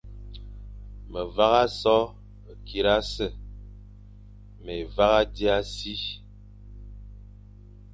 Me 1.11 1.21
vagha 1.35 1.65
so 1.81 1.97
kirase, 2.67 3.27
mé 4.63 4.75
vagha 4.95 5.29
dia 5.35 5.57
si, 5.73 5.93